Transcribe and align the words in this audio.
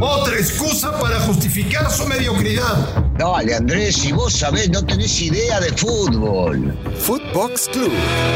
Otra 0.00 0.36
excusa 0.36 0.98
para 0.98 1.20
justificar 1.20 1.90
su 1.90 2.06
mediocridad. 2.06 3.04
Dale, 3.18 3.54
Andrés, 3.54 3.96
si 3.96 4.10
vos 4.10 4.32
sabés, 4.32 4.70
no 4.70 4.84
tenés 4.84 5.20
idea 5.20 5.60
de 5.60 5.68
fútbol. 5.72 6.74
Footbox 6.98 7.68
Club, 7.68 7.92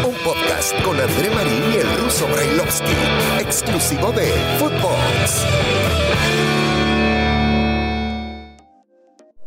un 0.06 0.14
podcast 0.22 0.74
con 0.82 1.00
André 1.00 1.30
Marín 1.30 1.62
y 1.72 1.76
el 1.76 2.04
ruso 2.04 2.26
Brailovsky, 2.28 2.92
exclusivo 3.40 4.12
de 4.12 4.26
Footbox. 4.58 5.46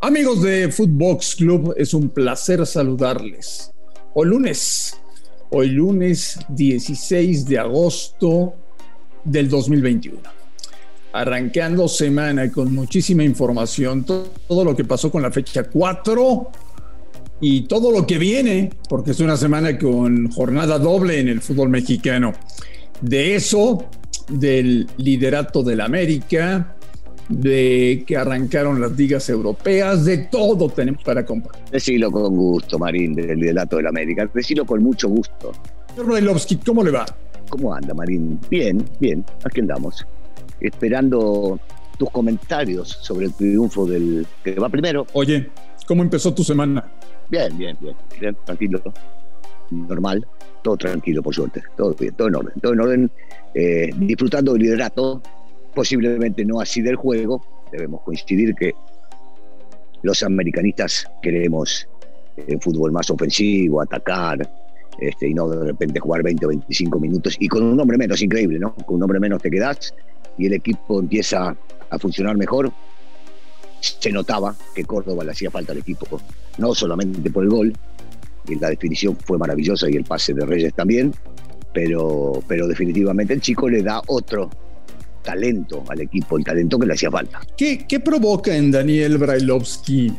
Amigos 0.01 0.41
de 0.41 0.71
Footbox 0.71 1.35
Club, 1.35 1.75
es 1.77 1.93
un 1.93 2.09
placer 2.09 2.65
saludarles. 2.65 3.71
Hoy 4.15 4.29
lunes, 4.29 4.97
hoy 5.51 5.69
lunes 5.69 6.39
16 6.49 7.45
de 7.45 7.59
agosto 7.59 8.55
del 9.23 9.47
2021 9.47 10.42
arrancando 11.13 11.87
semana 11.87 12.51
con 12.51 12.73
muchísima 12.73 13.23
información, 13.23 14.03
todo, 14.03 14.65
lo 14.65 14.75
que 14.75 14.83
pasó 14.83 15.11
con 15.11 15.21
la 15.21 15.31
fecha 15.31 15.63
4 15.63 16.51
y 17.39 17.61
todo 17.61 17.91
lo 17.91 18.05
que 18.05 18.17
viene, 18.17 18.71
porque 18.89 19.11
es 19.11 19.19
una 19.19 19.37
semana 19.37 19.77
con 19.77 20.31
jornada 20.31 20.79
doble 20.79 21.19
en 21.19 21.27
el 21.27 21.39
fútbol 21.39 21.69
mexicano. 21.69 22.33
De 22.99 23.35
eso, 23.35 23.85
del 24.27 24.87
liderato 24.97 25.61
del 25.61 25.81
América, 25.81 26.75
de 27.29 28.03
que 28.07 28.17
arrancaron 28.17 28.81
las 28.81 28.93
ligas 28.93 29.29
europeas, 29.29 30.05
de 30.05 30.17
todo 30.17 30.69
tenemos 30.69 31.03
para 31.03 31.23
compartir. 31.25 31.63
Decilo 31.71 32.11
con 32.11 32.35
gusto, 32.35 32.79
Marín, 32.79 33.13
del 33.13 33.39
liderato 33.39 33.77
del 33.77 33.87
América. 33.87 34.29
Decilo 34.33 34.65
con 34.65 34.81
mucho 34.81 35.09
gusto. 35.09 35.51
Señor 35.95 36.39
¿cómo 36.65 36.83
le 36.83 36.91
va? 36.91 37.05
¿Cómo 37.49 37.73
anda, 37.73 37.93
Marín? 37.93 38.39
Bien, 38.49 38.83
bien, 38.99 39.23
aquí 39.43 39.59
andamos 39.59 40.03
esperando 40.63 41.59
tus 41.97 42.09
comentarios 42.09 42.89
sobre 43.01 43.27
el 43.27 43.33
triunfo 43.33 43.85
del 43.85 44.25
que 44.43 44.55
va 44.55 44.69
primero. 44.69 45.05
Oye, 45.13 45.49
¿cómo 45.85 46.01
empezó 46.01 46.33
tu 46.33 46.43
semana? 46.43 46.83
Bien, 47.29 47.55
bien, 47.57 47.77
bien, 48.19 48.35
tranquilo, 48.45 48.81
normal, 49.69 50.25
todo 50.63 50.77
tranquilo 50.77 51.21
por 51.21 51.35
suerte, 51.35 51.61
todo 51.77 51.93
bien, 51.93 52.13
todo 52.15 52.27
en 52.27 52.35
orden, 52.35 52.53
todo 52.61 52.73
en 52.73 52.79
orden, 52.79 53.11
eh, 53.53 53.89
disfrutando 53.95 54.53
del 54.53 54.63
liderato, 54.63 55.21
posiblemente 55.73 56.45
no 56.45 56.59
así 56.59 56.81
del 56.81 56.95
juego, 56.95 57.45
debemos 57.71 58.01
coincidir 58.01 58.55
que 58.55 58.73
los 60.01 60.21
americanistas 60.23 61.09
queremos 61.21 61.87
el 62.35 62.59
fútbol 62.59 62.91
más 62.91 63.09
ofensivo, 63.09 63.81
atacar, 63.81 64.47
este, 64.99 65.27
y 65.29 65.33
no 65.33 65.49
de 65.49 65.67
repente 65.67 65.99
jugar 65.99 66.23
20 66.23 66.45
o 66.45 66.49
25 66.49 66.99
minutos 66.99 67.35
y 67.39 67.47
con 67.47 67.63
un 67.63 67.79
hombre 67.79 67.97
menos, 67.97 68.21
increíble, 68.21 68.59
¿no? 68.59 68.75
Con 68.75 68.97
un 68.97 69.03
hombre 69.03 69.19
menos 69.19 69.41
te 69.41 69.49
quedas 69.49 69.93
y 70.37 70.47
el 70.47 70.53
equipo 70.53 70.99
empieza 70.99 71.55
a 71.89 71.99
funcionar 71.99 72.37
mejor, 72.37 72.71
se 73.79 74.11
notaba 74.11 74.55
que 74.73 74.83
Córdoba 74.85 75.23
le 75.23 75.31
hacía 75.31 75.51
falta 75.51 75.73
al 75.73 75.79
equipo, 75.79 76.05
no 76.57 76.73
solamente 76.73 77.29
por 77.29 77.43
el 77.43 77.49
gol, 77.49 77.73
la 78.59 78.69
definición 78.69 79.17
fue 79.17 79.37
maravillosa 79.37 79.89
y 79.89 79.95
el 79.95 80.03
pase 80.03 80.33
de 80.33 80.45
Reyes 80.45 80.73
también, 80.73 81.13
pero, 81.73 82.43
pero 82.47 82.67
definitivamente 82.67 83.33
el 83.33 83.41
chico 83.41 83.69
le 83.69 83.81
da 83.81 84.01
otro 84.07 84.49
talento 85.23 85.83
al 85.87 86.01
equipo, 86.01 86.37
el 86.37 86.43
talento 86.43 86.77
que 86.77 86.85
le 86.85 86.93
hacía 86.93 87.09
falta. 87.09 87.41
¿Qué, 87.57 87.85
qué 87.87 87.99
provoca 87.99 88.55
en 88.55 88.71
Daniel 88.71 89.17
Brailovsky 89.17 90.13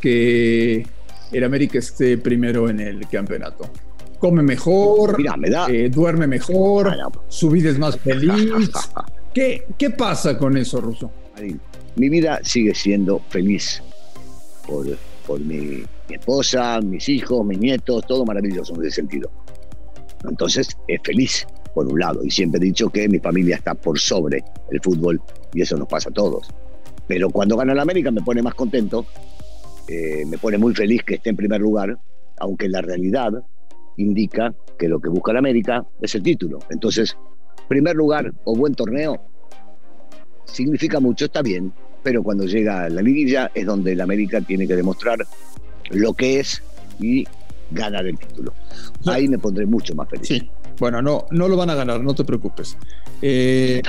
que 0.00 0.86
el 1.32 1.44
América 1.44 1.78
esté 1.78 2.16
primero 2.18 2.70
en 2.70 2.80
el 2.80 3.08
campeonato? 3.08 3.70
Come 4.20 4.42
mejor, 4.42 5.16
eh, 5.70 5.88
duerme 5.90 6.26
mejor, 6.26 6.94
su 7.28 7.50
vida 7.50 7.70
es 7.70 7.78
más 7.78 7.98
feliz. 7.98 8.70
¿Qué, 9.34 9.64
¿Qué 9.78 9.90
pasa 9.90 10.36
con 10.36 10.56
eso, 10.56 10.80
Russo? 10.80 11.10
Mi 11.96 12.08
vida 12.08 12.40
sigue 12.42 12.74
siendo 12.74 13.20
feliz 13.30 13.82
por, 14.66 14.86
por 15.26 15.40
mi, 15.40 15.82
esposa, 16.10 16.80
mis 16.80 17.08
hijos, 17.08 17.44
mis 17.46 17.58
nietos, 17.58 18.04
todo 18.06 18.24
maravilloso 18.24 18.74
en 18.74 18.82
ese 18.82 18.96
sentido. 18.96 19.30
Entonces, 20.28 20.68
es 20.86 21.00
feliz, 21.02 21.46
por 21.74 21.86
un 21.86 21.98
lado, 21.98 22.22
y 22.22 22.30
siempre 22.30 22.58
he 22.60 22.64
dicho 22.64 22.90
que 22.90 23.08
mi 23.08 23.20
familia 23.20 23.56
está 23.56 23.74
por 23.74 23.98
sobre 23.98 24.44
el 24.70 24.80
fútbol, 24.82 25.20
y 25.54 25.62
eso 25.62 25.76
nos 25.76 25.88
pasa 25.88 26.10
a 26.10 26.12
todos. 26.12 26.48
Pero 27.06 27.30
cuando 27.30 27.56
gana 27.56 27.74
la 27.74 27.82
América 27.82 28.10
me 28.10 28.20
pone 28.20 28.42
más 28.42 28.54
contento, 28.54 29.06
eh, 29.88 30.24
me 30.26 30.36
pone 30.36 30.58
muy 30.58 30.74
feliz 30.74 31.02
que 31.04 31.14
esté 31.14 31.30
en 31.30 31.36
primer 31.36 31.60
lugar, 31.60 31.96
aunque 32.38 32.68
la 32.68 32.82
realidad 32.82 33.32
indica 34.02 34.54
que 34.78 34.88
lo 34.88 35.00
que 35.00 35.08
busca 35.08 35.32
la 35.32 35.38
América 35.38 35.84
es 36.00 36.14
el 36.14 36.22
título. 36.22 36.58
Entonces, 36.70 37.16
primer 37.68 37.94
lugar 37.96 38.32
o 38.44 38.56
buen 38.56 38.74
torneo 38.74 39.20
significa 40.44 41.00
mucho, 41.00 41.26
está 41.26 41.42
bien, 41.42 41.72
pero 42.02 42.22
cuando 42.22 42.44
llega 42.44 42.88
la 42.88 43.02
liguilla 43.02 43.50
es 43.54 43.66
donde 43.66 43.94
la 43.94 44.04
América 44.04 44.40
tiene 44.40 44.66
que 44.66 44.76
demostrar 44.76 45.18
lo 45.90 46.14
que 46.14 46.40
es 46.40 46.62
y 46.98 47.26
ganar 47.70 48.06
el 48.06 48.18
título. 48.18 48.52
Ahí 49.06 49.28
me 49.28 49.38
pondré 49.38 49.66
mucho 49.66 49.94
más 49.94 50.08
feliz. 50.08 50.28
Sí. 50.28 50.50
Bueno, 50.78 51.02
no, 51.02 51.26
no 51.30 51.46
lo 51.46 51.56
van 51.56 51.68
a 51.68 51.74
ganar, 51.74 52.00
no 52.00 52.14
te 52.14 52.24
preocupes. 52.24 52.76
Eh, 53.20 53.82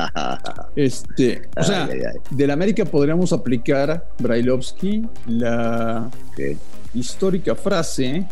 este, 0.76 1.48
o 1.56 1.62
sea, 1.62 1.88
de 2.30 2.46
la 2.46 2.52
América 2.52 2.84
podríamos 2.84 3.32
aplicar, 3.32 4.06
Brailovsky, 4.18 5.06
la 5.26 6.10
histórica 6.94 7.54
frase 7.54 8.26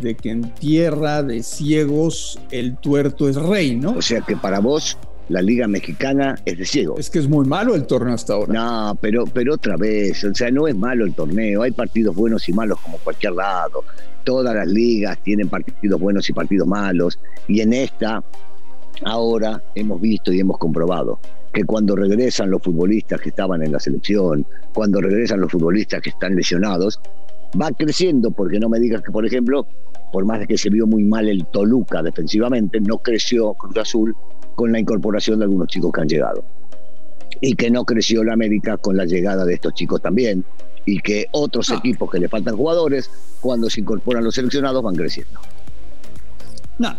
de 0.00 0.14
que 0.14 0.30
en 0.30 0.50
tierra 0.54 1.22
de 1.22 1.42
ciegos 1.42 2.38
el 2.50 2.76
tuerto 2.76 3.28
es 3.28 3.36
rey, 3.36 3.76
¿no? 3.76 3.92
O 3.92 4.02
sea 4.02 4.20
que 4.20 4.36
para 4.36 4.60
vos 4.60 4.98
la 5.28 5.40
Liga 5.40 5.66
Mexicana 5.66 6.36
es 6.44 6.58
de 6.58 6.66
ciegos. 6.66 7.00
Es 7.00 7.10
que 7.10 7.18
es 7.18 7.28
muy 7.28 7.46
malo 7.46 7.74
el 7.74 7.86
torneo 7.86 8.14
hasta 8.14 8.34
ahora. 8.34 8.52
No, 8.52 8.98
pero, 9.00 9.24
pero 9.24 9.54
otra 9.54 9.76
vez, 9.76 10.22
o 10.24 10.34
sea, 10.34 10.50
no 10.50 10.68
es 10.68 10.76
malo 10.76 11.04
el 11.04 11.14
torneo, 11.14 11.62
hay 11.62 11.70
partidos 11.70 12.14
buenos 12.14 12.48
y 12.48 12.52
malos 12.52 12.80
como 12.80 12.98
cualquier 12.98 13.32
lado. 13.32 13.84
Todas 14.24 14.54
las 14.54 14.66
ligas 14.66 15.18
tienen 15.22 15.48
partidos 15.48 16.00
buenos 16.00 16.28
y 16.28 16.32
partidos 16.32 16.68
malos. 16.68 17.18
Y 17.48 17.60
en 17.60 17.72
esta, 17.72 18.22
ahora 19.04 19.62
hemos 19.74 20.00
visto 20.00 20.32
y 20.32 20.40
hemos 20.40 20.58
comprobado 20.58 21.18
que 21.52 21.64
cuando 21.64 21.94
regresan 21.94 22.50
los 22.50 22.62
futbolistas 22.62 23.20
que 23.20 23.28
estaban 23.28 23.62
en 23.62 23.72
la 23.72 23.78
selección, 23.78 24.44
cuando 24.74 25.00
regresan 25.00 25.40
los 25.40 25.52
futbolistas 25.52 26.02
que 26.02 26.10
están 26.10 26.34
lesionados, 26.34 27.00
va 27.60 27.70
creciendo, 27.72 28.30
porque 28.30 28.58
no 28.58 28.68
me 28.68 28.78
digas 28.78 29.02
que, 29.02 29.12
por 29.12 29.26
ejemplo, 29.26 29.66
por 30.12 30.24
más 30.24 30.40
de 30.40 30.46
que 30.46 30.58
se 30.58 30.70
vio 30.70 30.86
muy 30.86 31.04
mal 31.04 31.28
el 31.28 31.46
Toluca 31.46 32.02
defensivamente, 32.02 32.80
no 32.80 32.98
creció 32.98 33.54
Cruz 33.54 33.76
Azul 33.76 34.16
con 34.54 34.72
la 34.72 34.78
incorporación 34.78 35.38
de 35.38 35.44
algunos 35.44 35.68
chicos 35.68 35.92
que 35.92 36.00
han 36.00 36.08
llegado. 36.08 36.44
Y 37.40 37.54
que 37.54 37.70
no 37.70 37.84
creció 37.84 38.22
la 38.22 38.32
América 38.32 38.76
con 38.76 38.96
la 38.96 39.04
llegada 39.04 39.44
de 39.44 39.54
estos 39.54 39.74
chicos 39.74 40.00
también. 40.00 40.44
Y 40.86 41.00
que 41.00 41.26
otros 41.32 41.70
equipos 41.70 42.10
que 42.10 42.20
le 42.20 42.28
faltan 42.28 42.56
jugadores, 42.56 43.10
cuando 43.40 43.68
se 43.68 43.80
incorporan 43.80 44.22
los 44.22 44.34
seleccionados, 44.34 44.82
van 44.82 44.94
creciendo. 44.94 45.40
No. 46.78 46.94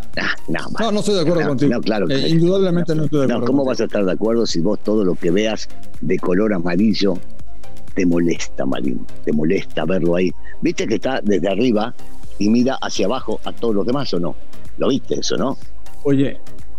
no, 0.48 0.92
no, 0.92 1.00
estoy 1.00 1.16
de 1.16 1.22
acuerdo 1.22 1.50
contigo. 1.50 1.82
claro, 1.82 2.10
eh, 2.10 2.30
indudablemente 2.30 2.96
no 2.96 3.06
estoy 3.06 3.20
de 3.20 3.26
acuerdo. 3.26 3.46
¿Cómo 3.46 3.66
vas 3.66 3.82
a 3.82 3.86
estar 3.86 4.06
de 4.06 4.12
acuerdo 4.12 4.46
si 4.46 4.62
vos 4.62 4.80
todo 4.82 5.04
lo 5.04 5.16
que 5.16 5.32
veas 5.32 5.68
de 6.02 6.18
color 6.18 6.54
amarillo 6.54 7.18
te 7.96 8.06
molesta, 8.06 8.66
Marín, 8.66 9.06
te 9.24 9.32
molesta 9.32 9.86
verlo 9.86 10.16
ahí. 10.16 10.32
¿Viste 10.62 10.86
que 10.86 10.96
está 10.96 11.22
desde 11.22 11.48
arriba 11.48 11.96
y 12.38 12.50
mira 12.50 12.78
hacia 12.82 13.06
abajo 13.06 13.40
a 13.46 13.52
todos 13.54 13.74
los 13.74 13.86
demás 13.86 14.14
o 14.14 14.20
no? 14.20 14.36
¿Lo 14.78 14.90
viste 14.90 15.20
eso, 15.20 15.38
no? 15.38 15.58
Oye, 16.04 16.38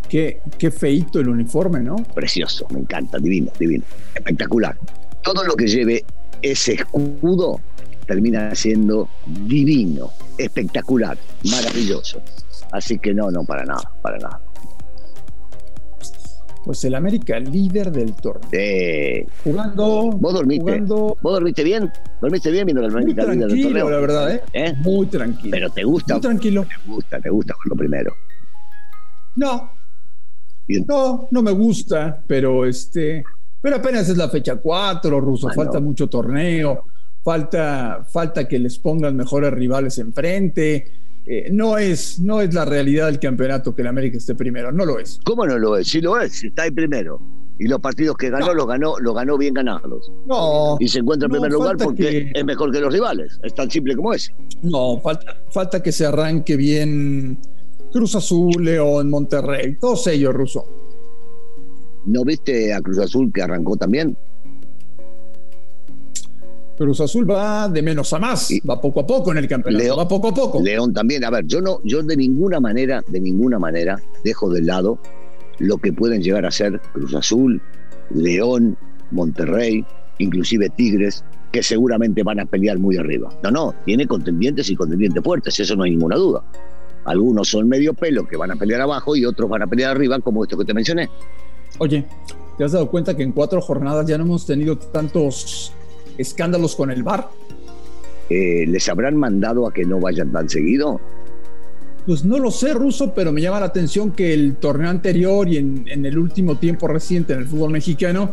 qué, 0.08 0.40
qué 0.58 0.70
feito 0.70 1.18
el 1.18 1.28
uniforme, 1.28 1.80
¿no? 1.80 1.96
Precioso, 1.96 2.66
me 2.70 2.80
encanta, 2.80 3.18
divino, 3.18 3.50
divino, 3.58 3.84
espectacular. 4.14 4.76
Todo 5.22 5.42
lo 5.42 5.56
que 5.56 5.66
lleve 5.66 6.04
ese 6.42 6.74
escudo 6.74 7.60
termina 8.06 8.54
siendo 8.54 9.08
divino, 9.26 10.10
espectacular, 10.38 11.18
maravilloso. 11.50 12.20
Así 12.70 12.98
que 12.98 13.14
no, 13.14 13.30
no, 13.30 13.42
para 13.44 13.64
nada, 13.64 13.90
para 14.02 14.18
nada 14.18 14.45
pues 16.66 16.82
el 16.84 16.96
América 16.96 17.38
líder 17.38 17.92
del 17.92 18.12
torneo. 18.16 18.50
Sí. 18.50 19.24
Jugando. 19.44 20.10
¿Vos 20.10 20.34
dormiste? 20.34 20.80
¿Vos 20.80 21.16
dormiste 21.22 21.62
bien? 21.62 21.92
¿Dormiste 22.20 22.50
bien 22.50 22.66
viendo 22.66 22.84
el 22.84 22.90
América 22.90 23.22
líder 23.22 23.48
del 23.48 23.62
torneo? 23.62 23.88
la 23.88 24.00
verdad, 24.00 24.34
¿eh? 24.34 24.42
¿eh? 24.52 24.74
Muy 24.78 25.06
tranquilo. 25.06 25.52
Pero 25.52 25.70
te 25.70 25.84
gusta. 25.84 26.14
Muy 26.14 26.20
tranquilo. 26.22 26.64
Te 26.64 26.90
gusta, 26.90 27.20
te 27.20 27.30
gusta 27.30 27.54
con 27.54 27.70
lo 27.70 27.76
primero. 27.76 28.12
No. 29.36 29.70
No, 30.88 31.28
no 31.30 31.42
me 31.42 31.52
gusta, 31.52 32.20
pero 32.26 32.66
este. 32.66 33.22
Pero 33.62 33.76
apenas 33.76 34.08
es 34.08 34.16
la 34.16 34.28
fecha 34.28 34.56
4, 34.56 35.20
Ruso. 35.20 35.48
falta 35.50 35.78
mucho 35.78 36.08
torneo. 36.08 36.82
Falta, 37.22 38.04
falta 38.10 38.48
que 38.48 38.58
les 38.58 38.76
pongan 38.80 39.14
mejores 39.14 39.52
rivales 39.52 39.98
enfrente 39.98 41.05
eh, 41.26 41.48
no, 41.50 41.76
es, 41.76 42.20
no 42.20 42.40
es 42.40 42.54
la 42.54 42.64
realidad 42.64 43.06
del 43.06 43.18
campeonato 43.18 43.74
que 43.74 43.82
el 43.82 43.88
América 43.88 44.16
esté 44.16 44.34
primero, 44.34 44.70
no 44.70 44.84
lo 44.84 44.98
es. 44.98 45.18
¿Cómo 45.24 45.44
no 45.44 45.58
lo 45.58 45.76
es? 45.76 45.88
Sí 45.88 46.00
lo 46.00 46.20
es, 46.20 46.44
está 46.44 46.62
ahí 46.62 46.70
primero. 46.70 47.20
Y 47.58 47.66
los 47.68 47.80
partidos 47.80 48.16
que 48.16 48.30
ganó, 48.30 48.52
los 48.54 48.66
ganó, 48.66 48.98
los 49.00 49.14
ganó 49.14 49.38
bien 49.38 49.54
ganados. 49.54 50.12
No. 50.26 50.76
Y 50.78 50.88
se 50.88 50.98
encuentra 51.00 51.26
en 51.26 51.32
primer 51.32 51.50
lugar 51.50 51.76
porque 51.78 52.30
es 52.32 52.44
mejor 52.44 52.70
que 52.70 52.80
los 52.80 52.92
rivales. 52.92 53.40
Es 53.42 53.54
tan 53.54 53.70
simple 53.70 53.96
como 53.96 54.12
es. 54.12 54.30
No, 54.62 55.00
falta, 55.00 55.36
falta 55.50 55.82
que 55.82 55.90
se 55.90 56.04
arranque 56.04 56.56
bien 56.56 57.38
Cruz 57.92 58.14
Azul, 58.14 58.62
León, 58.62 59.08
Monterrey, 59.08 59.76
todos 59.80 60.06
ellos, 60.06 60.34
Ruso. 60.34 60.66
¿No 62.04 62.24
viste 62.24 62.72
a 62.72 62.80
Cruz 62.80 62.98
Azul 62.98 63.32
que 63.32 63.42
arrancó 63.42 63.76
también? 63.76 64.16
Cruz 66.76 67.00
Azul 67.00 67.28
va 67.28 67.68
de 67.68 67.82
menos 67.82 68.12
a 68.12 68.18
más, 68.18 68.50
va 68.68 68.80
poco 68.80 69.00
a 69.00 69.06
poco 69.06 69.32
en 69.32 69.38
el 69.38 69.48
campeonato, 69.48 69.96
va 69.96 70.06
poco 70.06 70.28
a 70.28 70.34
poco. 70.34 70.62
León 70.62 70.92
también, 70.92 71.24
a 71.24 71.30
ver, 71.30 71.46
yo 71.46 71.60
no, 71.60 71.80
yo 71.84 72.02
de 72.02 72.16
ninguna 72.16 72.60
manera, 72.60 73.02
de 73.08 73.20
ninguna 73.20 73.58
manera 73.58 74.00
dejo 74.22 74.50
de 74.50 74.62
lado 74.62 74.98
lo 75.58 75.78
que 75.78 75.92
pueden 75.92 76.22
llegar 76.22 76.44
a 76.44 76.50
ser 76.50 76.80
Cruz 76.92 77.14
Azul, 77.14 77.62
León, 78.14 78.76
Monterrey, 79.10 79.84
inclusive 80.18 80.68
Tigres, 80.70 81.24
que 81.50 81.62
seguramente 81.62 82.22
van 82.22 82.40
a 82.40 82.46
pelear 82.46 82.78
muy 82.78 82.96
arriba. 82.98 83.32
No, 83.42 83.50
no, 83.50 83.74
tiene 83.84 84.06
contendientes 84.06 84.68
y 84.68 84.76
contendientes 84.76 85.22
fuertes, 85.22 85.58
eso 85.58 85.76
no 85.76 85.84
hay 85.84 85.92
ninguna 85.92 86.16
duda. 86.16 86.44
Algunos 87.06 87.48
son 87.48 87.68
medio 87.68 87.94
pelo 87.94 88.26
que 88.26 88.36
van 88.36 88.50
a 88.50 88.56
pelear 88.56 88.82
abajo 88.82 89.16
y 89.16 89.24
otros 89.24 89.48
van 89.48 89.62
a 89.62 89.66
pelear 89.66 89.92
arriba, 89.92 90.18
como 90.18 90.44
esto 90.44 90.58
que 90.58 90.64
te 90.64 90.74
mencioné. 90.74 91.08
Oye, 91.78 92.04
¿te 92.58 92.64
has 92.64 92.72
dado 92.72 92.90
cuenta 92.90 93.16
que 93.16 93.22
en 93.22 93.32
cuatro 93.32 93.60
jornadas 93.60 94.06
ya 94.06 94.18
no 94.18 94.24
hemos 94.24 94.44
tenido 94.44 94.76
tantos 94.76 95.72
escándalos 96.18 96.76
con 96.76 96.90
el 96.90 97.02
bar? 97.02 97.28
Eh, 98.28 98.64
¿Les 98.66 98.88
habrán 98.88 99.16
mandado 99.16 99.68
a 99.68 99.72
que 99.72 99.84
no 99.84 100.00
vayan 100.00 100.32
tan 100.32 100.48
seguido? 100.48 101.00
Pues 102.06 102.24
no 102.24 102.38
lo 102.38 102.50
sé, 102.50 102.72
Ruso, 102.72 103.12
pero 103.14 103.32
me 103.32 103.40
llama 103.40 103.60
la 103.60 103.66
atención 103.66 104.12
que 104.12 104.32
el 104.32 104.56
torneo 104.56 104.90
anterior 104.90 105.48
y 105.48 105.56
en, 105.56 105.84
en, 105.88 106.06
el 106.06 106.18
último 106.18 106.56
tiempo 106.56 106.86
reciente 106.86 107.32
en 107.32 107.40
el 107.40 107.46
fútbol 107.46 107.72
mexicano, 107.72 108.32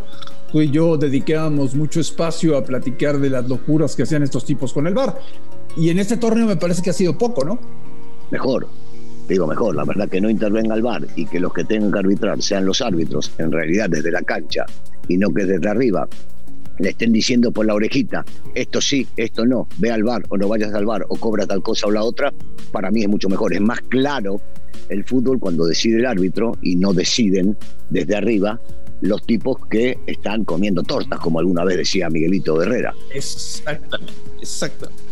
tú 0.51 0.61
y 0.61 0.69
yo 0.69 0.95
dedicábamos 0.97 1.73
mucho 1.73 1.99
espacio 1.99 2.55
a 2.55 2.63
platicar 2.63 3.17
de 3.17 3.31
las 3.31 3.47
locuras 3.47 3.95
que 3.95 4.03
hacían 4.03 4.21
estos 4.21 4.45
tipos 4.45 4.73
con 4.73 4.85
el 4.85 4.93
bar. 4.93 5.19
Y 5.75 5.89
en 5.89 5.97
este 5.97 6.17
torneo 6.17 6.45
me 6.45 6.57
parece 6.57 6.83
que 6.83 6.91
ha 6.91 6.93
sido 6.93 7.17
poco, 7.17 7.43
¿no? 7.43 7.59
Mejor, 8.29 8.67
digo 9.27 9.47
mejor, 9.47 9.75
la 9.75 9.85
verdad 9.85 10.07
que 10.07 10.21
no 10.21 10.29
intervenga 10.29 10.75
el 10.75 10.83
bar 10.83 11.07
y 11.15 11.25
que 11.25 11.39
los 11.39 11.53
que 11.53 11.63
tengan 11.63 11.91
que 11.91 11.99
arbitrar 11.99 12.41
sean 12.41 12.65
los 12.65 12.81
árbitros, 12.81 13.31
en 13.37 13.51
realidad 13.51 13.89
desde 13.89 14.11
la 14.11 14.21
cancha 14.21 14.65
y 15.07 15.17
no 15.17 15.33
que 15.33 15.45
desde 15.45 15.67
arriba 15.67 16.07
le 16.79 16.89
estén 16.89 17.11
diciendo 17.11 17.51
por 17.51 17.65
la 17.65 17.75
orejita, 17.75 18.25
esto 18.55 18.81
sí, 18.81 19.07
esto 19.17 19.45
no, 19.45 19.67
ve 19.77 19.91
al 19.91 20.03
bar 20.03 20.23
o 20.29 20.37
no 20.37 20.47
vayas 20.47 20.73
al 20.73 20.85
bar 20.85 21.05
o 21.09 21.15
cobra 21.15 21.45
tal 21.45 21.61
cosa 21.61 21.87
o 21.87 21.91
la 21.91 22.03
otra, 22.03 22.33
para 22.71 22.91
mí 22.91 23.03
es 23.03 23.09
mucho 23.09 23.29
mejor. 23.29 23.53
Es 23.53 23.61
más 23.61 23.79
claro 23.81 24.41
el 24.89 25.03
fútbol 25.03 25.39
cuando 25.39 25.65
decide 25.65 25.99
el 25.99 26.05
árbitro 26.05 26.57
y 26.61 26.75
no 26.75 26.93
deciden 26.93 27.57
desde 27.89 28.15
arriba 28.15 28.59
los 29.01 29.25
tipos 29.25 29.57
que 29.69 29.97
están 30.07 30.45
comiendo 30.45 30.81
tortas, 30.83 31.19
como 31.19 31.39
alguna 31.39 31.65
vez 31.65 31.77
decía 31.77 32.09
Miguelito 32.09 32.61
Herrera. 32.61 32.93
Exactamente, 33.13 34.13
exactamente. 34.41 35.03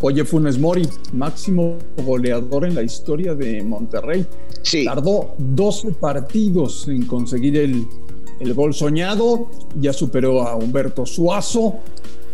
Oye, 0.00 0.24
Funes 0.24 0.58
Mori, 0.58 0.86
máximo 1.12 1.78
goleador 2.04 2.66
en 2.66 2.74
la 2.74 2.82
historia 2.82 3.34
de 3.34 3.62
Monterrey. 3.62 4.26
Sí. 4.62 4.84
Tardó 4.84 5.34
12 5.38 5.92
partidos 5.92 6.86
en 6.88 7.06
conseguir 7.06 7.56
el, 7.56 7.86
el 8.40 8.54
gol 8.54 8.74
soñado, 8.74 9.50
ya 9.80 9.92
superó 9.92 10.42
a 10.42 10.56
Humberto 10.56 11.06
Suazo 11.06 11.80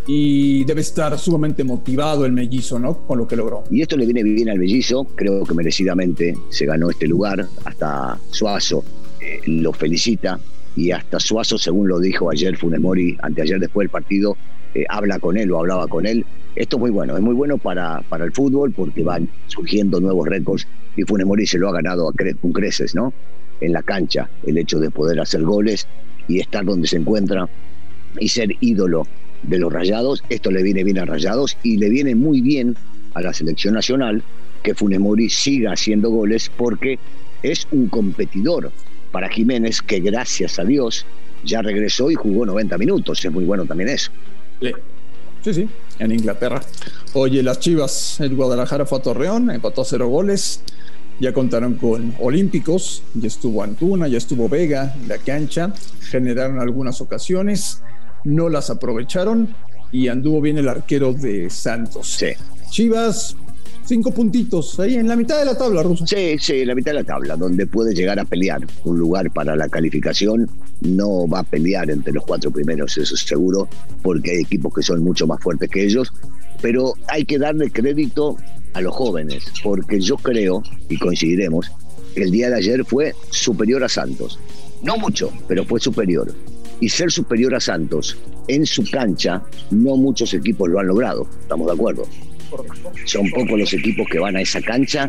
y 0.06 0.64
debe 0.64 0.80
estar 0.80 1.18
sumamente 1.18 1.62
motivado 1.62 2.24
el 2.24 2.32
mellizo, 2.32 2.78
¿no? 2.78 3.06
Con 3.06 3.18
lo 3.18 3.28
que 3.28 3.36
logró. 3.36 3.64
Y 3.70 3.82
esto 3.82 3.96
le 3.96 4.06
viene 4.06 4.22
bien 4.22 4.48
al 4.48 4.58
mellizo, 4.58 5.04
creo 5.14 5.44
que 5.44 5.54
merecidamente 5.54 6.36
se 6.48 6.66
ganó 6.66 6.90
este 6.90 7.06
lugar, 7.06 7.46
hasta 7.64 8.18
Suazo 8.30 8.84
eh, 9.20 9.40
lo 9.46 9.72
felicita 9.72 10.40
y 10.74 10.90
hasta 10.90 11.20
Suazo, 11.20 11.58
según 11.58 11.88
lo 11.88 11.98
dijo 11.98 12.30
ayer 12.30 12.56
Funes 12.56 12.80
Mori, 12.80 13.16
anteayer 13.22 13.60
después 13.60 13.84
del 13.84 13.90
partido, 13.90 14.36
eh, 14.74 14.84
habla 14.88 15.18
con 15.18 15.36
él 15.36 15.50
o 15.52 15.58
hablaba 15.58 15.86
con 15.88 16.06
él. 16.06 16.24
Esto 16.56 16.76
es 16.76 16.80
muy 16.80 16.90
bueno, 16.90 17.16
es 17.16 17.22
muy 17.22 17.34
bueno 17.34 17.58
para, 17.58 18.02
para 18.08 18.24
el 18.24 18.32
fútbol 18.32 18.72
porque 18.72 19.02
van 19.02 19.28
surgiendo 19.46 20.00
nuevos 20.00 20.26
récords 20.28 20.66
y 20.96 21.02
Funes 21.04 21.26
Mori 21.26 21.46
se 21.46 21.58
lo 21.58 21.68
ha 21.68 21.72
ganado 21.72 22.08
a 22.08 22.12
con 22.40 22.52
creces, 22.52 22.94
¿no? 22.94 23.12
En 23.60 23.72
la 23.72 23.82
cancha, 23.82 24.28
el 24.46 24.58
hecho 24.58 24.78
de 24.78 24.90
poder 24.90 25.20
hacer 25.20 25.42
goles 25.42 25.86
y 26.28 26.40
estar 26.40 26.64
donde 26.64 26.88
se 26.88 26.96
encuentra 26.96 27.48
y 28.18 28.28
ser 28.28 28.50
ídolo 28.60 29.06
de 29.42 29.58
los 29.58 29.72
Rayados. 29.72 30.22
Esto 30.28 30.50
le 30.50 30.62
viene 30.62 30.84
bien 30.84 30.98
a 30.98 31.04
Rayados 31.04 31.56
y 31.62 31.76
le 31.76 31.88
viene 31.88 32.14
muy 32.14 32.40
bien 32.40 32.76
a 33.14 33.20
la 33.20 33.32
selección 33.32 33.74
nacional 33.74 34.22
que 34.62 34.74
Funes 34.74 35.00
Mori 35.00 35.30
siga 35.30 35.72
haciendo 35.72 36.10
goles 36.10 36.50
porque 36.56 36.98
es 37.42 37.66
un 37.70 37.88
competidor 37.88 38.70
para 39.10 39.28
Jiménez 39.28 39.80
que 39.80 40.00
gracias 40.00 40.58
a 40.58 40.64
Dios 40.64 41.06
ya 41.44 41.62
regresó 41.62 42.10
y 42.10 42.14
jugó 42.14 42.46
90 42.46 42.76
minutos. 42.78 43.24
Es 43.24 43.32
muy 43.32 43.44
bueno 43.44 43.64
también 43.64 43.88
eso. 43.88 44.10
Sí, 44.60 44.72
sí, 45.42 45.54
sí 45.54 45.68
en 46.00 46.12
Inglaterra. 46.12 46.60
Oye, 47.12 47.42
las 47.42 47.60
Chivas, 47.60 48.18
el 48.20 48.34
Guadalajara 48.34 48.86
fue 48.86 48.98
a 48.98 49.02
Torreón, 49.02 49.50
empató 49.50 49.82
a 49.82 49.84
cero 49.84 50.08
goles 50.08 50.62
ya 51.20 51.32
contaron 51.32 51.74
con 51.74 52.14
olímpicos, 52.18 53.02
ya 53.14 53.28
estuvo 53.28 53.62
Antuna, 53.62 54.08
ya 54.08 54.18
estuvo 54.18 54.48
Vega 54.48 54.94
en 55.00 55.08
la 55.08 55.18
cancha, 55.18 55.72
generaron 56.00 56.58
algunas 56.58 57.00
ocasiones, 57.00 57.82
no 58.24 58.48
las 58.48 58.70
aprovecharon 58.70 59.54
y 59.92 60.08
anduvo 60.08 60.40
bien 60.40 60.58
el 60.58 60.68
arquero 60.68 61.12
de 61.12 61.50
Santos. 61.50 62.08
Sí. 62.08 62.28
Chivas, 62.70 63.36
cinco 63.84 64.12
puntitos 64.12 64.78
ahí 64.80 64.94
en 64.94 65.08
la 65.08 65.16
mitad 65.16 65.38
de 65.38 65.44
la 65.44 65.58
tabla, 65.58 65.82
Ruso. 65.82 66.06
Sí, 66.06 66.36
sí, 66.38 66.60
en 66.60 66.68
la 66.68 66.74
mitad 66.74 66.92
de 66.92 67.00
la 67.00 67.04
tabla, 67.04 67.36
donde 67.36 67.66
puede 67.66 67.94
llegar 67.94 68.18
a 68.18 68.24
pelear 68.24 68.66
un 68.84 68.98
lugar 68.98 69.30
para 69.30 69.56
la 69.56 69.68
calificación. 69.68 70.48
No 70.80 71.28
va 71.28 71.40
a 71.40 71.42
pelear 71.42 71.90
entre 71.90 72.12
los 72.14 72.24
cuatro 72.24 72.50
primeros, 72.50 72.96
eso 72.96 73.14
es 73.14 73.20
seguro, 73.20 73.68
porque 74.02 74.30
hay 74.30 74.38
equipos 74.38 74.72
que 74.72 74.82
son 74.82 75.02
mucho 75.02 75.26
más 75.26 75.40
fuertes 75.42 75.68
que 75.68 75.84
ellos. 75.84 76.10
Pero 76.62 76.94
hay 77.08 77.24
que 77.24 77.38
darle 77.38 77.70
crédito 77.70 78.36
a 78.74 78.80
los 78.80 78.94
jóvenes, 78.94 79.44
porque 79.62 80.00
yo 80.00 80.16
creo, 80.16 80.62
y 80.88 80.96
coincidiremos, 80.98 81.70
que 82.14 82.22
el 82.22 82.30
día 82.30 82.50
de 82.50 82.56
ayer 82.56 82.84
fue 82.84 83.14
superior 83.30 83.84
a 83.84 83.88
Santos. 83.88 84.38
No 84.82 84.96
mucho, 84.96 85.32
pero 85.48 85.64
fue 85.64 85.80
superior. 85.80 86.32
Y 86.80 86.88
ser 86.88 87.10
superior 87.10 87.54
a 87.54 87.60
Santos 87.60 88.16
en 88.48 88.66
su 88.66 88.84
cancha, 88.90 89.42
no 89.70 89.96
muchos 89.96 90.32
equipos 90.34 90.68
lo 90.68 90.80
han 90.80 90.86
logrado, 90.86 91.26
¿estamos 91.42 91.66
de 91.66 91.72
acuerdo? 91.74 92.06
Son 93.04 93.30
pocos 93.30 93.58
los 93.58 93.72
equipos 93.72 94.06
que 94.10 94.18
van 94.18 94.36
a 94.36 94.40
esa 94.40 94.60
cancha 94.60 95.08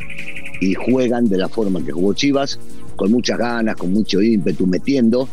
y 0.60 0.74
juegan 0.76 1.28
de 1.28 1.38
la 1.38 1.50
forma 1.50 1.84
que 1.84 1.92
jugó 1.92 2.14
Chivas, 2.14 2.60
con 2.96 3.12
muchas 3.12 3.40
ganas, 3.40 3.76
con 3.78 3.92
mucho 3.94 4.22
ímpetu 4.22 4.68
metiendo, 4.68 5.28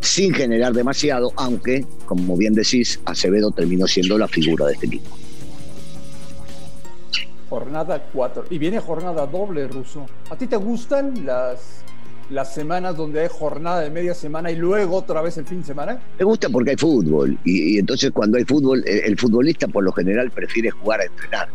sin 0.00 0.32
generar 0.32 0.72
demasiado, 0.72 1.32
aunque, 1.36 1.84
como 2.06 2.36
bien 2.36 2.54
decís, 2.54 3.00
Acevedo 3.04 3.50
terminó 3.50 3.86
siendo 3.86 4.16
la 4.16 4.28
figura 4.28 4.66
de 4.66 4.74
este 4.74 4.86
equipo. 4.86 5.19
Jornada 7.50 8.02
4. 8.12 8.44
Y 8.48 8.58
viene 8.58 8.78
jornada 8.78 9.26
doble, 9.26 9.66
Ruso. 9.66 10.06
¿A 10.30 10.36
ti 10.36 10.46
te 10.46 10.56
gustan 10.56 11.26
las, 11.26 11.84
las 12.30 12.54
semanas 12.54 12.96
donde 12.96 13.20
hay 13.20 13.28
jornada 13.28 13.80
de 13.80 13.90
media 13.90 14.14
semana 14.14 14.52
y 14.52 14.56
luego 14.56 14.96
otra 14.96 15.20
vez 15.20 15.36
el 15.36 15.44
fin 15.44 15.60
de 15.60 15.66
semana? 15.66 16.00
Me 16.16 16.24
gusta 16.24 16.48
porque 16.48 16.70
hay 16.70 16.76
fútbol. 16.76 17.36
Y, 17.44 17.74
y 17.74 17.78
entonces 17.78 18.12
cuando 18.12 18.38
hay 18.38 18.44
fútbol, 18.44 18.84
el, 18.86 19.00
el, 19.00 19.18
futbolista 19.18 19.66
por 19.66 19.82
lo 19.82 19.92
general 19.92 20.30
prefiere 20.30 20.70
jugar 20.70 21.00
a 21.00 21.04
entrenar. 21.04 21.48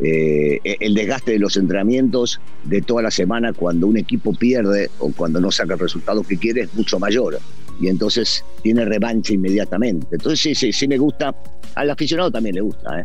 Eh, 0.00 0.60
el 0.80 0.94
desgaste 0.94 1.32
de 1.32 1.38
los 1.38 1.56
entrenamientos 1.56 2.40
de 2.64 2.82
toda 2.82 3.02
la 3.02 3.10
semana 3.10 3.52
cuando 3.52 3.86
un 3.86 3.96
equipo 3.96 4.32
pierde 4.32 4.90
o 4.98 5.12
cuando 5.12 5.40
no 5.40 5.52
saca 5.52 5.74
el 5.74 5.80
resultado 5.80 6.22
que 6.24 6.36
quiere 6.36 6.62
es 6.62 6.74
mucho 6.74 6.98
mayor 6.98 7.38
y 7.80 7.88
entonces 7.88 8.44
tiene 8.62 8.84
revancha 8.84 9.34
inmediatamente. 9.34 10.08
Entonces 10.12 10.40
sí, 10.40 10.54
sí, 10.54 10.72
sí 10.72 10.88
me 10.88 10.98
gusta, 10.98 11.34
al 11.74 11.90
aficionado 11.90 12.30
también 12.30 12.56
le 12.56 12.60
gusta, 12.62 13.00
¿eh? 13.00 13.04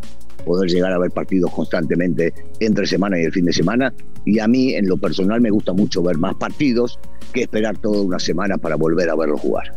Poder 0.50 0.68
llegar 0.68 0.92
a 0.92 0.98
ver 0.98 1.12
partidos 1.12 1.52
constantemente 1.52 2.34
entre 2.58 2.84
semana 2.84 3.20
y 3.20 3.22
el 3.22 3.32
fin 3.32 3.44
de 3.44 3.52
semana. 3.52 3.94
Y 4.24 4.40
a 4.40 4.48
mí, 4.48 4.74
en 4.74 4.88
lo 4.88 4.96
personal, 4.96 5.40
me 5.40 5.48
gusta 5.48 5.72
mucho 5.72 6.02
ver 6.02 6.18
más 6.18 6.34
partidos 6.34 6.98
que 7.32 7.42
esperar 7.42 7.78
toda 7.78 8.02
una 8.02 8.18
semana 8.18 8.58
para 8.58 8.74
volver 8.74 9.08
a 9.10 9.14
verlo 9.14 9.38
jugar. 9.38 9.72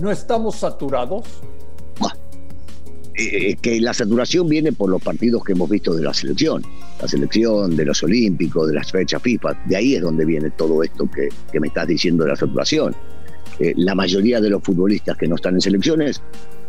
¿No 0.00 0.08
estamos 0.12 0.54
saturados? 0.54 1.24
Bah, 1.98 2.14
eh, 3.16 3.56
que 3.56 3.80
la 3.80 3.92
saturación 3.92 4.48
viene 4.48 4.70
por 4.72 4.88
los 4.88 5.02
partidos 5.02 5.42
que 5.42 5.50
hemos 5.50 5.68
visto 5.68 5.92
de 5.94 6.04
la 6.04 6.14
selección. 6.14 6.62
La 7.02 7.08
selección, 7.08 7.74
de 7.74 7.84
los 7.84 8.00
Olímpicos, 8.04 8.68
de 8.68 8.74
las 8.74 8.92
fechas 8.92 9.20
FIFA. 9.20 9.64
De 9.66 9.74
ahí 9.74 9.96
es 9.96 10.02
donde 10.02 10.24
viene 10.24 10.50
todo 10.50 10.84
esto 10.84 11.10
que, 11.10 11.28
que 11.50 11.58
me 11.58 11.66
estás 11.66 11.88
diciendo 11.88 12.22
de 12.22 12.30
la 12.30 12.36
saturación. 12.36 12.94
Eh, 13.58 13.74
la 13.76 13.96
mayoría 13.96 14.40
de 14.40 14.48
los 14.48 14.62
futbolistas 14.62 15.16
que 15.16 15.26
no 15.26 15.34
están 15.34 15.54
en 15.54 15.60
selecciones 15.60 16.22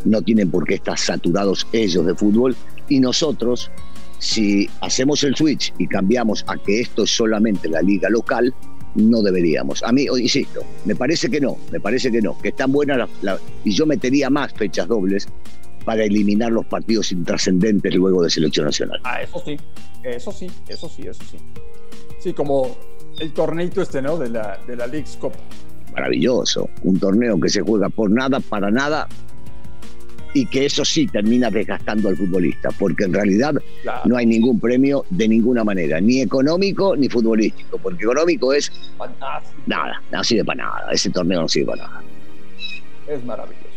no 0.06 0.22
tienen 0.22 0.50
por 0.50 0.66
qué 0.66 0.76
estar 0.76 0.98
saturados 0.98 1.68
ellos 1.72 2.06
de 2.06 2.16
fútbol 2.16 2.56
y 2.90 3.00
nosotros, 3.00 3.72
si 4.20 4.70
hacemos 4.82 5.24
el 5.24 5.36
switch 5.36 5.74
y 5.78 5.88
cambiamos 5.88 6.44
a 6.48 6.58
que 6.58 6.82
esto 6.82 7.04
es 7.04 7.16
solamente 7.16 7.70
la 7.70 7.82
liga 7.82 8.10
local, 8.10 8.54
no 8.96 9.22
deberíamos. 9.22 9.84
A 9.84 9.92
mí, 9.92 10.06
insisto, 10.20 10.62
me 10.86 10.96
parece 10.96 11.30
que 11.30 11.40
no, 11.40 11.58
me 11.72 11.80
parece 11.80 12.12
que 12.12 12.22
no, 12.22 12.38
que 12.40 12.50
están 12.50 12.72
buenas 12.72 12.98
la, 12.98 13.10
la, 13.22 13.40
y 13.64 13.72
yo 13.72 13.86
metería 13.86 14.30
más 14.30 14.54
fechas 14.54 14.88
dobles 14.88 15.28
para 15.86 16.04
eliminar 16.04 16.52
los 16.52 16.66
partidos 16.66 17.12
intrascendentes 17.12 17.94
luego 17.96 18.24
de 18.24 18.30
selección 18.30 18.66
nacional. 18.66 19.00
Ah, 19.04 19.22
eso 19.22 19.42
sí, 19.44 19.58
eso 20.04 20.32
sí, 20.32 20.48
eso 20.68 20.90
sí, 20.90 21.04
eso 21.08 21.24
sí. 21.30 21.38
Sí, 22.20 22.34
como 22.34 22.78
el 23.20 23.34
torneito 23.34 23.82
este, 23.82 24.02
¿no? 24.02 24.18
De 24.18 24.30
la, 24.30 24.60
de 24.68 24.76
la 24.76 24.88
League's 24.88 25.18
Cup. 25.18 25.34
Maravilloso, 25.94 26.70
un 26.84 27.00
torneo 27.00 27.40
que 27.40 27.50
se 27.50 27.62
juega 27.62 27.90
por 27.90 28.12
nada, 28.12 28.40
para 28.40 28.72
nada, 28.72 29.08
y 30.34 30.46
que 30.46 30.66
eso 30.66 30.86
sí 30.86 31.08
termina 31.08 31.50
desgastando 31.50 32.10
al 32.10 32.18
futbolista, 32.18 32.70
porque 32.78 33.06
en 33.06 33.14
realidad 33.14 33.56
no 34.06 34.18
hay 34.18 34.26
ningún 34.26 34.60
premio 34.60 35.06
de 35.10 35.28
ninguna 35.28 35.64
manera, 35.64 36.00
ni 36.00 36.22
económico 36.22 36.96
ni 36.96 37.10
futbolístico, 37.10 37.78
porque 37.78 38.04
económico 38.04 38.54
es 38.54 38.72
nada, 39.66 40.02
no 40.12 40.24
sirve 40.24 40.46
para 40.46 40.64
nada, 40.64 40.92
ese 40.92 41.10
torneo 41.10 41.42
no 41.42 41.50
sirve 41.50 41.68
para 41.68 41.88
nada. 41.88 42.04
Es 43.08 43.24
maravilloso. 43.26 43.72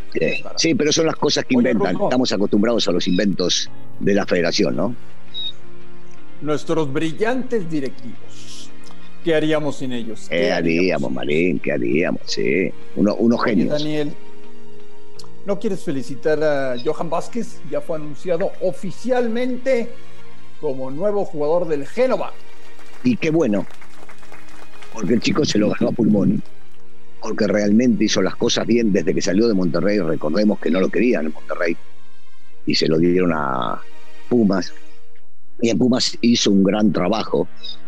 Sí, 0.57 0.75
pero 0.75 0.93
son 0.93 1.07
las 1.07 1.17
cosas 1.17 1.45
que 1.45 1.55
inventan, 1.55 1.97
estamos 2.01 2.33
acostumbrados 2.33 2.87
a 2.87 2.93
los 2.93 3.09
inventos 3.09 3.69
de 3.99 4.15
la 4.15 4.25
federación, 4.25 4.77
¿no? 4.77 4.95
Nuestros 6.41 6.93
brillantes 6.93 7.69
directivos. 7.69 8.71
¿Qué 9.25 9.35
haríamos 9.35 9.77
sin 9.77 9.93
ellos? 9.93 10.27
¿Qué, 10.29 10.53
haríamos, 10.53 11.11
Marín? 11.11 11.59
¿Qué 11.59 11.73
haríamos? 11.73 12.21
Sí, 12.27 12.71
Uno, 12.95 13.15
unos 13.15 13.43
genios. 13.43 13.71
Daniel, 13.71 14.13
¿No 15.47 15.59
quieres 15.59 15.85
felicitar 15.85 16.43
a 16.43 16.77
Johan 16.83 17.11
Vázquez? 17.11 17.61
Ya 17.71 17.81
fue 17.83 17.97
anunciado 17.97 18.53
oficialmente 18.63 19.91
como 20.59 20.91
nuevo 20.91 21.27
jugador 21.27 21.69
del 21.69 21.87
Génova. 21.87 22.33
Y 23.03 23.19
qué 23.19 23.31
bueno, 23.31 23.67
porque 24.95 25.15
el 25.15 25.21
chico 25.21 25.45
se 25.45 25.59
lo 25.59 25.69
ganó 25.69 25.91
a 25.91 25.93
pulmón, 25.93 26.43
porque 27.21 27.47
realmente 27.47 28.05
hizo 28.05 28.23
las 28.23 28.37
cosas 28.37 28.67
bien 28.67 28.91
desde 28.91 29.13
que 29.13 29.21
salió 29.21 29.47
de 29.47 29.53
Monterrey. 29.53 29.99
Recordemos 29.99 30.59
que 30.61 30.71
no 30.71 30.81
lo 30.81 30.89
querían 30.89 31.27
en 31.27 31.33
Monterrey 31.35 31.77
y 32.65 32.75
se 32.75 32.89
lo 32.89 32.99
dieron 32.99 33.33
a 33.35 33.83
Pumas. 34.31 34.73
Y 35.61 35.69
en 35.69 35.77
Pumas 35.77 36.17
hizo 36.23 36.51
un 36.51 36.63
gran 36.63 36.91
trabajo 36.91 37.47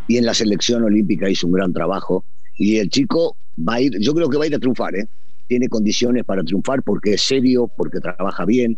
y 0.08 0.18
en 0.18 0.26
la 0.26 0.34
selección 0.34 0.84
olímpica 0.84 1.30
hizo 1.30 1.46
un 1.46 1.54
gran 1.54 1.72
trabajo. 1.72 2.22
Y 2.58 2.76
el 2.76 2.90
chico 2.90 3.34
va 3.66 3.74
a 3.74 3.80
ir, 3.80 3.98
yo 3.98 4.14
creo 4.14 4.28
que 4.28 4.36
va 4.36 4.44
a 4.44 4.46
ir 4.46 4.54
a 4.54 4.58
triunfar, 4.58 4.94
¿eh? 4.94 5.06
Tiene 5.46 5.68
condiciones 5.68 6.24
para 6.24 6.42
triunfar 6.42 6.82
porque 6.82 7.14
es 7.14 7.22
serio, 7.22 7.70
porque 7.76 8.00
trabaja 8.00 8.44
bien, 8.44 8.76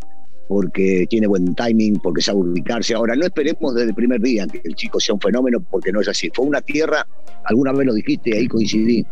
porque 0.48 1.06
tiene 1.08 1.26
buen 1.26 1.54
timing, 1.54 2.00
porque 2.02 2.22
sabe 2.22 2.38
ubicarse. 2.40 2.94
Ahora, 2.94 3.14
no 3.14 3.24
esperemos 3.24 3.74
desde 3.74 3.90
el 3.90 3.94
primer 3.94 4.20
día 4.20 4.46
que 4.46 4.60
el 4.64 4.74
chico 4.74 4.98
sea 4.98 5.14
un 5.14 5.20
fenómeno, 5.20 5.60
porque 5.60 5.92
no 5.92 6.00
es 6.00 6.08
así. 6.08 6.30
Fue 6.32 6.46
una 6.46 6.60
tierra, 6.60 7.06
alguna 7.44 7.72
vez 7.72 7.86
lo 7.86 7.94
dijiste, 7.94 8.36
ahí 8.36 8.48
coincidí, 8.48 9.06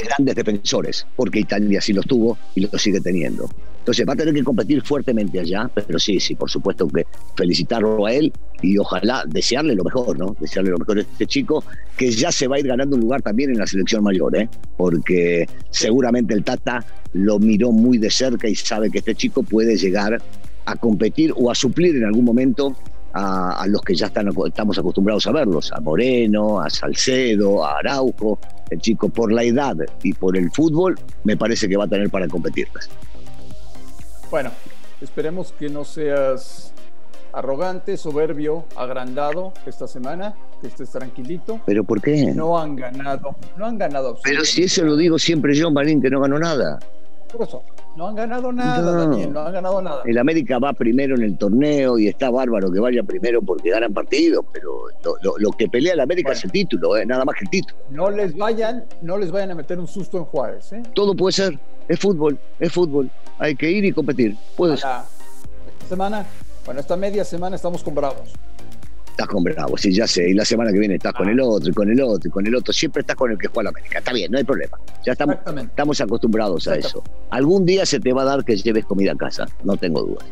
de 0.00 0.06
grandes 0.06 0.34
defensores, 0.34 1.06
porque 1.16 1.40
Italia 1.40 1.80
sí 1.80 1.92
los 1.92 2.06
tuvo 2.06 2.38
y 2.54 2.60
lo 2.60 2.78
sigue 2.78 3.00
teniendo. 3.00 3.48
Entonces 3.88 4.06
va 4.06 4.12
a 4.12 4.16
tener 4.16 4.34
que 4.34 4.44
competir 4.44 4.82
fuertemente 4.82 5.40
allá, 5.40 5.70
pero 5.74 5.98
sí, 5.98 6.20
sí, 6.20 6.34
por 6.34 6.50
supuesto 6.50 6.86
que 6.88 7.06
felicitarlo 7.36 8.04
a 8.04 8.12
él 8.12 8.32
y 8.60 8.76
ojalá 8.76 9.24
desearle 9.26 9.74
lo 9.74 9.82
mejor, 9.82 10.18
¿no? 10.18 10.36
Desearle 10.38 10.72
lo 10.72 10.78
mejor 10.78 10.98
a 10.98 11.00
este 11.00 11.26
chico 11.26 11.64
que 11.96 12.10
ya 12.10 12.30
se 12.30 12.46
va 12.48 12.56
a 12.56 12.58
ir 12.58 12.66
ganando 12.66 12.96
un 12.96 13.02
lugar 13.02 13.22
también 13.22 13.50
en 13.50 13.58
la 13.58 13.66
selección 13.66 14.04
mayor, 14.04 14.36
¿eh? 14.36 14.48
Porque 14.76 15.48
seguramente 15.70 16.34
el 16.34 16.44
Tata 16.44 16.84
lo 17.14 17.38
miró 17.38 17.72
muy 17.72 17.96
de 17.96 18.10
cerca 18.10 18.46
y 18.46 18.54
sabe 18.54 18.90
que 18.90 18.98
este 18.98 19.14
chico 19.14 19.42
puede 19.42 19.76
llegar 19.76 20.20
a 20.66 20.76
competir 20.76 21.32
o 21.34 21.50
a 21.50 21.54
suplir 21.54 21.96
en 21.96 22.04
algún 22.04 22.26
momento 22.26 22.76
a, 23.18 23.66
los 23.66 23.82
que 23.82 23.94
ya 23.94 24.06
están, 24.06 24.30
estamos 24.46 24.78
acostumbrados 24.78 25.26
a 25.26 25.32
verlos, 25.32 25.72
a 25.72 25.80
Moreno, 25.80 26.60
a 26.60 26.70
Salcedo, 26.70 27.64
a 27.64 27.78
Araujo. 27.78 28.38
El 28.70 28.80
chico 28.80 29.08
por 29.08 29.32
la 29.32 29.42
edad 29.42 29.76
y 30.02 30.12
por 30.12 30.36
el 30.36 30.50
fútbol 30.50 30.98
me 31.24 31.36
parece 31.36 31.68
que 31.68 31.76
va 31.76 31.84
a 31.84 31.88
tener 31.88 32.10
para 32.10 32.28
competir. 32.28 32.68
Bueno, 34.30 34.50
esperemos 35.00 35.52
que 35.52 35.70
no 35.70 35.84
seas 35.84 36.72
arrogante, 37.32 37.96
soberbio, 37.96 38.64
agrandado 38.76 39.52
esta 39.66 39.86
semana, 39.86 40.34
que 40.60 40.68
estés 40.68 40.90
tranquilito. 40.90 41.60
¿Pero 41.64 41.84
por 41.84 42.02
qué? 42.02 42.32
No 42.34 42.58
han 42.58 42.76
ganado, 42.76 43.36
no 43.56 43.66
han 43.66 43.78
ganado 43.78 44.18
Pero 44.22 44.44
si 44.44 44.64
eso 44.64 44.84
lo 44.84 44.96
digo 44.96 45.18
siempre 45.18 45.54
yo, 45.54 45.70
Marín, 45.70 46.02
que 46.02 46.10
no 46.10 46.20
ganó 46.20 46.38
nada. 46.38 46.78
Por 47.32 47.46
eso, 47.46 47.62
no 47.98 48.06
han 48.06 48.14
ganado 48.14 48.52
nada, 48.52 48.92
Daniel, 48.92 49.32
no 49.32 49.40
han 49.40 49.52
ganado 49.52 49.82
nada. 49.82 50.02
El 50.04 50.18
América 50.18 50.60
va 50.60 50.72
primero 50.72 51.16
en 51.16 51.22
el 51.22 51.36
torneo 51.36 51.98
y 51.98 52.06
está 52.06 52.30
bárbaro 52.30 52.70
que 52.70 52.78
vaya 52.78 53.02
primero 53.02 53.42
porque 53.42 53.70
ganan 53.70 53.92
partidos, 53.92 54.44
pero 54.52 54.84
lo, 55.38 55.50
que 55.50 55.68
pelea 55.68 55.94
el 55.94 56.00
América 56.00 56.30
es 56.30 56.44
el 56.44 56.52
título, 56.52 56.96
eh, 56.96 57.04
nada 57.04 57.24
más 57.24 57.34
que 57.34 57.44
el 57.46 57.50
título. 57.50 57.76
No 57.90 58.08
les 58.08 58.36
vayan, 58.36 58.84
no 59.02 59.18
les 59.18 59.32
vayan 59.32 59.50
a 59.50 59.56
meter 59.56 59.80
un 59.80 59.88
susto 59.88 60.16
en 60.16 60.26
Juárez. 60.26 60.72
¿eh? 60.72 60.82
Todo 60.94 61.16
puede 61.16 61.32
ser, 61.32 61.58
es 61.88 61.98
fútbol, 61.98 62.38
es 62.60 62.72
fútbol. 62.72 63.10
Hay 63.40 63.56
que 63.56 63.68
ir 63.68 63.84
y 63.84 63.90
competir. 63.90 64.36
Puede 64.56 64.74
Esta 64.74 65.04
semana, 65.88 66.24
bueno, 66.64 66.80
esta 66.80 66.96
media 66.96 67.24
semana 67.24 67.56
estamos 67.56 67.82
con 67.82 67.96
Bravos 67.96 68.32
estás 69.18 69.34
con 69.34 69.42
Bravo, 69.42 69.76
sí, 69.76 69.92
ya 69.92 70.06
sé, 70.06 70.30
y 70.30 70.32
la 70.32 70.44
semana 70.44 70.70
que 70.70 70.78
viene 70.78 70.94
estás 70.94 71.12
con 71.12 71.28
el 71.28 71.40
otro, 71.40 71.68
y 71.68 71.72
con 71.72 71.90
el 71.90 72.00
otro, 72.00 72.28
y 72.28 72.30
con 72.30 72.46
el 72.46 72.54
otro, 72.54 72.72
siempre 72.72 73.00
estás 73.00 73.16
con 73.16 73.32
el 73.32 73.36
que 73.36 73.48
juega 73.48 73.64
la 73.64 73.70
América, 73.70 73.98
está 73.98 74.12
bien, 74.12 74.30
no 74.30 74.38
hay 74.38 74.44
problema, 74.44 74.78
ya 75.04 75.10
estamos, 75.10 75.36
estamos 75.56 76.00
acostumbrados 76.00 76.68
a 76.68 76.76
eso. 76.76 77.02
Algún 77.30 77.66
día 77.66 77.84
se 77.84 77.98
te 77.98 78.12
va 78.12 78.22
a 78.22 78.26
dar 78.26 78.44
que 78.44 78.56
lleves 78.56 78.84
comida 78.84 79.12
a 79.12 79.16
casa, 79.16 79.48
no 79.64 79.76
tengo 79.76 80.02
dudas. 80.02 80.24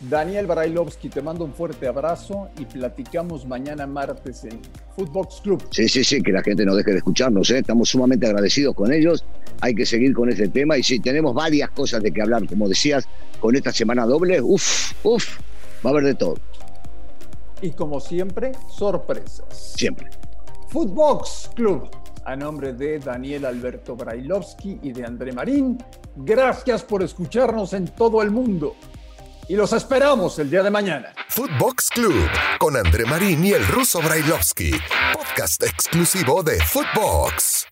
Daniel 0.00 0.46
Barailovsky, 0.46 1.10
te 1.10 1.20
mando 1.20 1.44
un 1.44 1.52
fuerte 1.52 1.86
abrazo 1.86 2.48
y 2.58 2.64
platicamos 2.64 3.44
mañana 3.44 3.86
martes 3.86 4.44
en 4.44 4.60
Footbox 4.96 5.40
Club. 5.42 5.62
Sí, 5.70 5.88
sí, 5.90 6.04
sí, 6.04 6.22
que 6.22 6.32
la 6.32 6.42
gente 6.42 6.64
no 6.64 6.74
deje 6.74 6.92
de 6.92 6.98
escucharnos, 6.98 7.50
¿eh? 7.50 7.58
estamos 7.58 7.90
sumamente 7.90 8.26
agradecidos 8.26 8.74
con 8.74 8.94
ellos, 8.94 9.26
hay 9.60 9.74
que 9.74 9.84
seguir 9.84 10.14
con 10.14 10.30
este 10.30 10.48
tema 10.48 10.78
y 10.78 10.82
sí, 10.82 11.00
tenemos 11.00 11.34
varias 11.34 11.68
cosas 11.70 12.02
de 12.02 12.12
que 12.12 12.22
hablar, 12.22 12.46
como 12.46 12.66
decías, 12.66 13.06
con 13.40 13.54
esta 13.56 13.72
semana 13.72 14.06
doble, 14.06 14.40
uff, 14.40 14.92
uff, 15.04 15.38
va 15.84 15.90
a 15.90 15.92
haber 15.92 16.04
de 16.04 16.14
todo. 16.14 16.36
Y 17.60 17.70
como 17.70 18.00
siempre, 18.00 18.52
sorpresas. 18.68 19.74
Siempre. 19.76 20.10
Footbox 20.68 21.50
Club. 21.54 21.90
A 22.24 22.36
nombre 22.36 22.74
de 22.74 22.98
Daniel 22.98 23.46
Alberto 23.46 23.96
Brailovsky 23.96 24.80
y 24.82 24.92
de 24.92 25.06
André 25.06 25.32
Marín, 25.32 25.82
gracias 26.14 26.82
por 26.82 27.02
escucharnos 27.02 27.72
en 27.72 27.88
todo 27.88 28.20
el 28.20 28.30
mundo. 28.30 28.76
Y 29.48 29.56
los 29.56 29.72
esperamos 29.72 30.38
el 30.38 30.50
día 30.50 30.62
de 30.62 30.70
mañana. 30.70 31.14
Footbox 31.30 31.88
Club 31.88 32.28
con 32.58 32.76
André 32.76 33.06
Marín 33.06 33.42
y 33.46 33.52
el 33.52 33.66
ruso 33.66 34.02
Brailovsky. 34.02 34.72
Podcast 35.14 35.62
exclusivo 35.62 36.42
de 36.42 36.60
Footbox. 36.60 37.66